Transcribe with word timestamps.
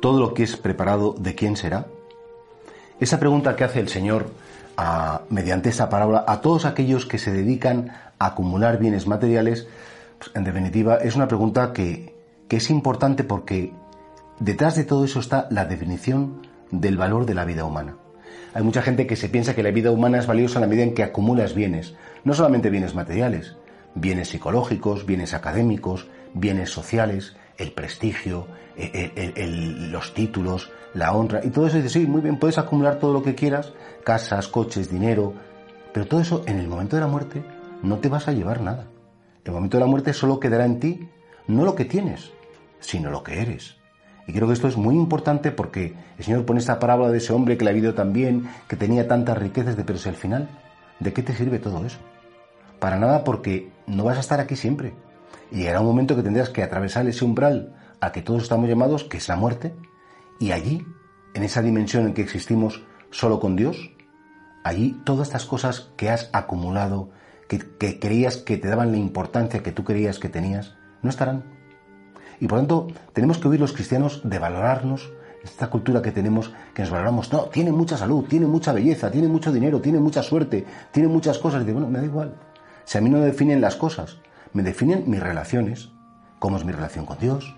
Todo 0.00 0.20
lo 0.20 0.34
que 0.34 0.42
es 0.42 0.56
preparado, 0.56 1.14
¿de 1.18 1.34
quién 1.34 1.56
será? 1.56 1.86
Esa 3.00 3.18
pregunta 3.20 3.56
que 3.56 3.64
hace 3.64 3.80
el 3.80 3.88
Señor 3.88 4.30
mediante 5.28 5.70
esa 5.70 5.88
parábola 5.88 6.24
a 6.26 6.40
todos 6.40 6.64
aquellos 6.64 7.06
que 7.06 7.18
se 7.18 7.32
dedican 7.32 7.90
a 8.18 8.26
acumular 8.26 8.78
bienes 8.78 9.06
materiales, 9.06 9.66
pues, 10.18 10.30
en 10.34 10.44
definitiva, 10.44 10.96
es 10.96 11.16
una 11.16 11.28
pregunta 11.28 11.72
que, 11.72 12.14
que 12.48 12.56
es 12.56 12.70
importante 12.70 13.24
porque 13.24 13.72
detrás 14.38 14.76
de 14.76 14.84
todo 14.84 15.04
eso 15.04 15.20
está 15.20 15.48
la 15.50 15.64
definición 15.64 16.46
del 16.70 16.96
valor 16.96 17.26
de 17.26 17.34
la 17.34 17.44
vida 17.44 17.64
humana. 17.64 17.96
Hay 18.54 18.62
mucha 18.62 18.82
gente 18.82 19.06
que 19.06 19.16
se 19.16 19.28
piensa 19.28 19.54
que 19.54 19.62
la 19.62 19.70
vida 19.70 19.90
humana 19.90 20.18
es 20.18 20.26
valiosa 20.26 20.58
en 20.58 20.62
la 20.62 20.66
medida 20.68 20.84
en 20.84 20.94
que 20.94 21.02
acumulas 21.02 21.54
bienes, 21.54 21.94
no 22.24 22.34
solamente 22.34 22.70
bienes 22.70 22.94
materiales, 22.94 23.56
bienes 23.94 24.28
psicológicos, 24.28 25.06
bienes 25.06 25.34
académicos, 25.34 26.06
bienes 26.34 26.70
sociales, 26.70 27.36
el 27.58 27.72
prestigio, 27.72 28.46
los 29.90 30.14
títulos, 30.14 30.70
la 30.94 31.12
honra, 31.12 31.40
y 31.44 31.50
todo 31.50 31.66
eso 31.66 31.76
dice, 31.76 31.88
sí, 31.88 32.06
muy 32.06 32.20
bien, 32.20 32.38
puedes 32.38 32.58
acumular 32.58 32.98
todo 32.98 33.12
lo 33.12 33.22
que 33.22 33.34
quieras, 33.34 33.72
casas, 34.04 34.48
coches, 34.48 34.90
dinero, 34.90 35.34
pero 35.92 36.06
todo 36.06 36.20
eso 36.20 36.42
en 36.46 36.58
el 36.58 36.68
momento 36.68 36.96
de 36.96 37.02
la 37.02 37.08
muerte 37.08 37.42
no 37.82 37.98
te 37.98 38.08
vas 38.08 38.28
a 38.28 38.32
llevar 38.32 38.60
nada. 38.60 38.86
El 39.44 39.52
momento 39.52 39.76
de 39.76 39.84
la 39.84 39.90
muerte 39.90 40.12
solo 40.12 40.40
quedará 40.40 40.64
en 40.64 40.80
ti 40.80 41.08
no 41.46 41.64
lo 41.64 41.74
que 41.74 41.84
tienes, 41.84 42.30
sino 42.80 43.10
lo 43.10 43.22
que 43.22 43.40
eres. 43.40 43.76
Y 44.26 44.32
creo 44.32 44.46
que 44.46 44.52
esto 44.52 44.68
es 44.68 44.76
muy 44.76 44.94
importante 44.94 45.50
porque 45.50 45.94
el 46.18 46.24
Señor 46.24 46.44
pone 46.44 46.60
esta 46.60 46.78
parábola 46.78 47.10
de 47.10 47.18
ese 47.18 47.32
hombre 47.32 47.56
que 47.56 47.64
la 47.64 47.70
ha 47.70 47.74
vivido 47.74 47.94
tan 47.94 48.12
bien, 48.12 48.48
que 48.68 48.76
tenía 48.76 49.08
tantas 49.08 49.38
riquezas, 49.38 49.76
de, 49.76 49.84
pero 49.84 49.98
si 49.98 50.10
al 50.10 50.16
final, 50.16 50.48
¿de 51.00 51.12
qué 51.14 51.22
te 51.22 51.34
sirve 51.34 51.58
todo 51.58 51.84
eso? 51.86 51.98
Para 52.78 52.98
nada 52.98 53.24
porque 53.24 53.70
no 53.86 54.04
vas 54.04 54.18
a 54.18 54.20
estar 54.20 54.38
aquí 54.38 54.54
siempre. 54.54 54.92
Y 55.50 55.58
llegará 55.58 55.80
un 55.80 55.86
momento 55.86 56.16
que 56.16 56.22
tendrás 56.22 56.50
que 56.50 56.62
atravesar 56.62 57.06
ese 57.06 57.24
umbral 57.24 57.74
a 58.00 58.12
que 58.12 58.22
todos 58.22 58.42
estamos 58.42 58.68
llamados, 58.68 59.04
que 59.04 59.16
es 59.16 59.28
la 59.28 59.36
muerte, 59.36 59.74
y 60.38 60.52
allí, 60.52 60.86
en 61.34 61.42
esa 61.42 61.62
dimensión 61.62 62.06
en 62.06 62.14
que 62.14 62.22
existimos 62.22 62.82
solo 63.10 63.40
con 63.40 63.56
Dios, 63.56 63.90
allí 64.64 65.00
todas 65.04 65.28
estas 65.28 65.46
cosas 65.46 65.90
que 65.96 66.10
has 66.10 66.30
acumulado, 66.32 67.10
que, 67.48 67.98
creías 67.98 68.36
que 68.36 68.58
te 68.58 68.68
daban 68.68 68.92
la 68.92 68.98
importancia 68.98 69.62
que 69.62 69.72
tú 69.72 69.84
creías 69.84 70.18
que 70.18 70.28
tenías, 70.28 70.74
no 71.02 71.10
estarán. 71.10 71.44
Y 72.40 72.46
por 72.46 72.58
tanto, 72.58 72.88
tenemos 73.14 73.38
que 73.38 73.48
oír 73.48 73.60
los 73.60 73.72
cristianos 73.72 74.20
de 74.24 74.38
valorarnos, 74.38 75.10
esta 75.42 75.70
cultura 75.70 76.02
que 76.02 76.12
tenemos, 76.12 76.52
que 76.74 76.82
nos 76.82 76.90
valoramos, 76.90 77.32
no, 77.32 77.44
tiene 77.44 77.72
mucha 77.72 77.96
salud, 77.96 78.26
tiene 78.28 78.46
mucha 78.46 78.72
belleza, 78.72 79.10
tiene 79.10 79.28
mucho 79.28 79.50
dinero, 79.50 79.80
tiene 79.80 79.98
mucha 79.98 80.22
suerte, 80.22 80.64
tiene 80.92 81.08
muchas 81.08 81.38
cosas, 81.38 81.62
y 81.62 81.66
digo, 81.66 81.80
bueno, 81.80 81.90
me 81.90 82.00
da 82.00 82.04
igual. 82.04 82.34
Si 82.84 82.98
a 82.98 83.00
mí 83.00 83.08
no 83.08 83.18
me 83.18 83.26
definen 83.26 83.60
las 83.60 83.76
cosas, 83.76 84.18
me 84.52 84.62
definen 84.62 85.04
mis 85.06 85.20
relaciones, 85.20 85.90
cómo 86.38 86.56
es 86.56 86.64
mi 86.64 86.72
relación 86.72 87.06
con 87.06 87.18
Dios, 87.18 87.56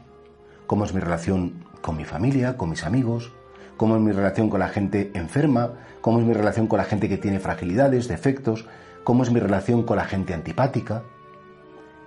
cómo 0.66 0.84
es 0.84 0.94
mi 0.94 1.00
relación 1.00 1.65
con 1.81 1.97
mi 1.97 2.04
familia, 2.04 2.56
con 2.56 2.70
mis 2.70 2.84
amigos, 2.84 3.32
cómo 3.76 3.97
es 3.97 4.03
mi 4.03 4.12
relación 4.12 4.50
con 4.50 4.60
la 4.60 4.69
gente 4.69 5.10
enferma, 5.15 5.72
cómo 6.00 6.19
es 6.19 6.25
mi 6.26 6.34
relación 6.34 6.66
con 6.66 6.78
la 6.78 6.84
gente 6.84 7.09
que 7.09 7.19
tiene 7.19 7.41
fragilidades, 7.41 8.09
defectos, 8.09 8.66
cómo 9.04 9.22
es 9.22 9.31
mi 9.31 9.41
relación 9.41 9.84
con 9.84 9.97
la 9.97 10.04
gente 10.04 10.34
antipática 10.34 11.03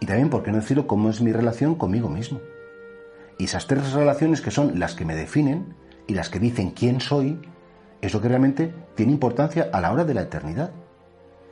y 0.03 0.05
también, 0.05 0.29
por 0.29 0.43
qué 0.43 0.51
no 0.51 0.57
decirlo, 0.57 0.85
cómo 0.85 1.09
es 1.09 1.21
mi 1.21 1.31
relación 1.31 1.75
conmigo 1.75 2.09
mismo. 2.09 2.41
Y 3.37 3.45
esas 3.45 3.67
tres 3.67 3.93
relaciones 3.93 4.41
que 4.41 4.51
son 4.51 4.77
las 4.77 4.95
que 4.95 5.05
me 5.05 5.15
definen 5.15 5.75
y 6.07 6.13
las 6.13 6.27
que 6.27 6.39
dicen 6.39 6.71
quién 6.71 6.99
soy, 6.99 7.39
es 8.01 8.13
lo 8.13 8.19
que 8.19 8.27
realmente 8.27 8.73
tiene 8.95 9.13
importancia 9.13 9.69
a 9.71 9.79
la 9.79 9.93
hora 9.93 10.03
de 10.03 10.13
la 10.13 10.23
eternidad. 10.23 10.71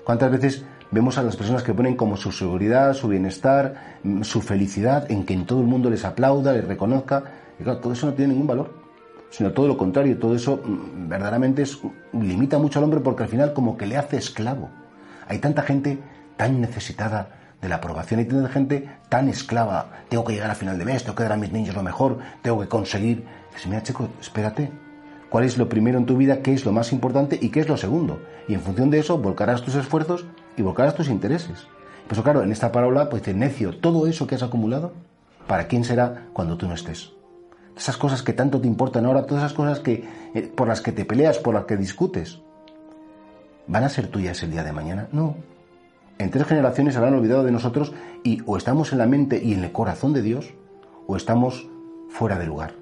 ¿Cuántas 0.04 0.32
veces 0.32 0.66
vemos 0.92 1.18
a 1.18 1.24
las 1.24 1.36
personas 1.36 1.64
que 1.64 1.74
ponen 1.74 1.96
como 1.96 2.18
su 2.18 2.32
seguridad, 2.32 2.94
su 2.94 3.08
bienestar, 3.08 3.98
mm, 4.04 4.22
su 4.24 4.42
felicidad 4.42 5.10
en 5.10 5.26
que 5.26 5.34
en 5.34 5.46
todo 5.46 5.62
el 5.62 5.68
mundo 5.68 5.90
les 5.90 6.06
aplauda, 6.06 6.54
les 6.54 6.68
reconozca. 6.68 7.24
Y 7.60 7.64
claro, 7.64 7.80
todo 7.80 7.94
eso 7.94 8.08
no 8.08 8.14
tiene 8.14 8.34
ningún 8.34 8.48
valor, 8.48 8.74
sino 9.30 9.52
todo 9.52 9.68
lo 9.68 9.78
contrario, 9.78 10.18
todo 10.18 10.36
eso 10.36 10.62
mm, 10.64 11.08
verdaderamente 11.08 11.64
limita 12.14 12.58
mucho 12.58 12.80
al 12.80 12.86
hombre 12.86 13.00
porque 13.00 13.24
al 13.24 13.30
final 13.30 13.54
como 13.54 13.78
que 13.78 13.86
le 13.86 13.98
hace 13.98 14.18
esclavo. 14.18 14.70
Hay 15.28 15.40
tanta 15.40 15.62
gente 15.62 15.98
tan 16.36 16.60
necesitada 16.60 17.30
de 17.62 17.70
la 17.70 17.76
aprobación, 17.76 18.20
hay 18.20 18.26
tanta 18.26 18.50
gente 18.50 18.90
tan 19.08 19.30
esclava, 19.30 20.04
tengo 20.10 20.26
que 20.26 20.34
llegar 20.34 20.52
a 20.52 20.56
final 20.56 20.78
de 20.78 20.86
mes, 20.86 21.04
tengo 21.04 21.16
que 21.16 21.24
dar 21.24 21.34
a 21.34 21.38
mis 21.38 21.52
niños 21.52 21.76
lo 21.76 21.84
mejor, 21.84 22.18
tengo 22.42 22.60
que 22.60 22.68
conseguir. 22.68 23.24
Dice, 23.54 23.70
mira, 23.70 23.84
chico, 23.84 24.10
espérate, 24.20 24.72
cuál 25.30 25.46
es 25.46 25.58
lo 25.58 25.70
primero 25.70 25.98
en 25.98 26.06
tu 26.06 26.18
vida, 26.18 26.42
qué 26.42 26.54
es 26.54 26.66
lo 26.66 26.72
más 26.72 26.92
importante 26.92 27.38
y 27.40 27.50
qué 27.50 27.62
es 27.62 27.70
lo 27.70 27.78
segundo. 27.78 28.20
Y 28.48 28.56
en 28.56 28.62
función 28.62 28.90
de 28.90 29.00
eso 29.00 29.18
volcarás 29.20 29.62
tus 29.62 29.76
esfuerzos 29.76 30.26
y 30.58 30.62
volcarás 30.62 30.96
tus 30.96 31.10
intereses. 31.10 31.68
Pues 32.08 32.20
claro, 32.22 32.44
en 32.44 32.52
esta 32.52 32.72
parábola 32.72 33.10
pues 33.10 33.24
dice, 33.24 33.34
necio, 33.34 33.78
todo 33.78 34.08
eso 34.08 34.28
que 34.28 34.36
has 34.36 34.44
acumulado, 34.44 34.94
¿para 35.48 35.68
quién 35.68 35.84
será 35.84 36.28
cuando 36.34 36.58
tú 36.58 36.68
no 36.68 36.74
estés? 36.74 37.14
Esas 37.78 37.98
cosas 37.98 38.22
que 38.22 38.34
tanto 38.34 38.60
te 38.60 38.68
importan 38.68 39.06
ahora, 39.06 39.26
todas 39.26 39.44
esas 39.46 39.54
cosas 39.56 39.80
que, 39.80 40.04
eh, 40.34 40.42
por 40.54 40.68
las 40.68 40.82
que 40.82 40.92
te 40.92 41.06
peleas, 41.06 41.38
por 41.38 41.54
las 41.54 41.66
que 41.66 41.78
discutes, 41.78 42.42
¿van 43.68 43.84
a 43.84 43.90
ser 43.90 44.08
tuyas 44.08 44.44
el 44.44 44.52
día 44.52 44.64
de 44.64 44.74
mañana? 44.74 45.08
No. 45.12 45.36
En 46.18 46.30
tres 46.30 46.46
generaciones 46.46 46.98
habrán 46.98 47.16
olvidado 47.16 47.44
de 47.44 47.52
nosotros 47.52 47.94
y 48.24 48.44
o 48.46 48.58
estamos 48.58 48.92
en 48.92 49.00
la 49.00 49.08
mente 49.08 49.42
y 49.44 49.54
en 49.54 49.64
el 49.64 49.72
corazón 49.72 50.14
de 50.14 50.22
Dios 50.22 50.54
o 51.08 51.16
estamos 51.16 51.68
fuera 52.10 52.38
de 52.38 52.46
lugar. 52.46 52.74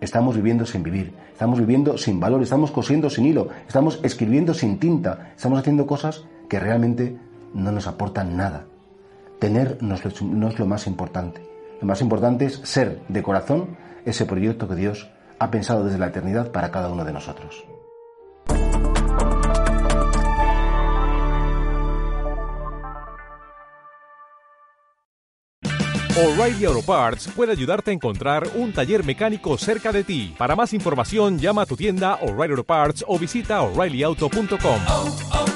Estamos 0.00 0.36
viviendo 0.36 0.66
sin 0.66 0.82
vivir, 0.82 1.14
estamos 1.32 1.58
viviendo 1.58 1.96
sin 1.96 2.20
valor, 2.20 2.42
estamos 2.42 2.70
cosiendo 2.70 3.08
sin 3.08 3.24
hilo, 3.24 3.48
estamos 3.66 3.98
escribiendo 4.02 4.52
sin 4.52 4.78
tinta, 4.78 5.32
estamos 5.34 5.58
haciendo 5.58 5.86
cosas 5.86 6.26
que 6.48 6.60
realmente 6.60 7.18
no 7.54 7.72
nos 7.72 7.86
aportan 7.86 8.36
nada. 8.36 8.66
Tener 9.38 9.78
no 9.82 9.94
es 10.48 10.58
lo 10.58 10.66
más 10.66 10.86
importante. 10.86 11.42
Lo 11.80 11.86
más 11.86 12.00
importante 12.00 12.46
es 12.46 12.60
ser 12.64 13.00
de 13.08 13.22
corazón 13.22 13.76
ese 14.04 14.24
proyecto 14.24 14.68
que 14.68 14.76
Dios 14.76 15.10
ha 15.38 15.50
pensado 15.50 15.84
desde 15.84 15.98
la 15.98 16.06
eternidad 16.06 16.52
para 16.52 16.70
cada 16.70 16.90
uno 16.90 17.04
de 17.04 17.12
nosotros. 17.12 17.64
O'Reilly 26.18 26.64
Auto 26.64 26.80
Parts 26.80 27.28
puede 27.36 27.52
ayudarte 27.52 27.90
a 27.90 27.94
encontrar 27.94 28.48
un 28.54 28.72
taller 28.72 29.04
mecánico 29.04 29.58
cerca 29.58 29.92
de 29.92 30.02
ti. 30.02 30.34
Para 30.38 30.56
más 30.56 30.72
información, 30.72 31.38
llama 31.38 31.62
a 31.62 31.66
tu 31.66 31.76
tienda 31.76 32.14
O'Reilly 32.22 32.52
Auto 32.52 32.64
Parts 32.64 33.04
o 33.06 33.18
visita 33.18 33.60
oreillyauto.com. 33.60 34.80
Oh, 34.88 35.16
oh, 35.34 35.55